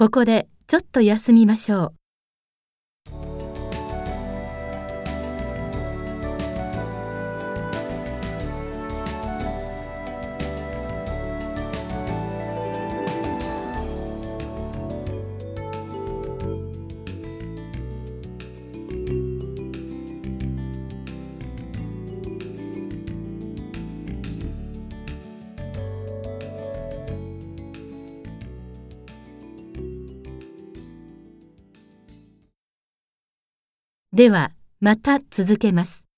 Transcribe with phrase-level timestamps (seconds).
[0.00, 1.99] ここでちょっと休みましょう。
[34.12, 34.50] では、
[34.80, 36.09] また続けます。